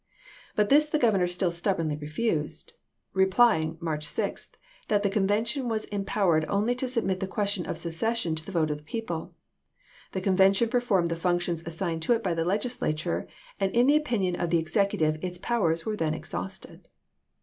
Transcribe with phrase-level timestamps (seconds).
[0.55, 2.73] But this the Grovernor still stubbornly refused;
[3.13, 4.51] re plying (March 6)
[4.87, 8.51] that" the convention was em powered only to submit the question of secession to the
[8.51, 9.35] vote of the people.
[10.13, 13.27] The convention per formed the functions assigned to it by the Legis lature,
[13.59, 16.87] and in the opinion of the executive its powers were then exhausted."